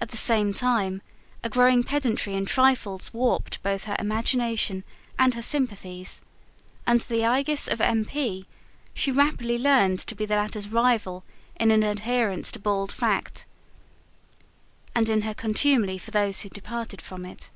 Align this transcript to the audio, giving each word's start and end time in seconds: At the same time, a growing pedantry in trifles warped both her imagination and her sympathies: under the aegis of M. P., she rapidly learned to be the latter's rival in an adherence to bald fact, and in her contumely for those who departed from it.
At 0.00 0.10
the 0.12 0.16
same 0.16 0.54
time, 0.54 1.02
a 1.42 1.48
growing 1.48 1.82
pedantry 1.82 2.34
in 2.34 2.44
trifles 2.46 3.12
warped 3.12 3.60
both 3.64 3.82
her 3.86 3.96
imagination 3.98 4.84
and 5.18 5.34
her 5.34 5.42
sympathies: 5.42 6.22
under 6.86 7.02
the 7.02 7.24
aegis 7.24 7.66
of 7.66 7.80
M. 7.80 8.04
P., 8.04 8.46
she 8.94 9.10
rapidly 9.10 9.58
learned 9.58 9.98
to 9.98 10.14
be 10.14 10.24
the 10.24 10.36
latter's 10.36 10.68
rival 10.68 11.24
in 11.56 11.72
an 11.72 11.82
adherence 11.82 12.52
to 12.52 12.60
bald 12.60 12.92
fact, 12.92 13.44
and 14.94 15.08
in 15.08 15.22
her 15.22 15.34
contumely 15.34 15.98
for 15.98 16.12
those 16.12 16.42
who 16.42 16.48
departed 16.48 17.02
from 17.02 17.26
it. 17.26 17.50